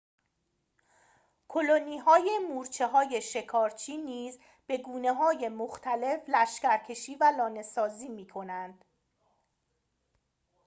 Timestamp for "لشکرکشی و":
6.27-7.31